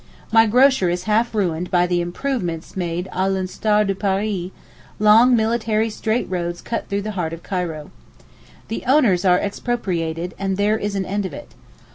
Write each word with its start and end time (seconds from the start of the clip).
My 0.31 0.47
grocer 0.47 0.89
is 0.89 1.03
half 1.03 1.35
ruined 1.35 1.69
by 1.69 1.85
the 1.85 2.01
'improvements' 2.01 2.75
made 2.75 3.07
a 3.13 3.29
l'instar 3.29 3.85
de 3.85 3.93
Paris—long 3.93 5.35
military 5.35 5.91
straight 5.91 6.27
roads 6.27 6.59
cut 6.59 6.89
through 6.89 7.03
the 7.03 7.11
heart 7.11 7.33
of 7.33 7.43
Cairo. 7.43 7.91
The 8.69 8.83
owners 8.87 9.25
are 9.25 9.37
expropriated, 9.37 10.33
and 10.39 10.57
there 10.57 10.79
is 10.79 10.95
an 10.95 11.05
end 11.05 11.27
of 11.27 11.33
it. 11.35 11.51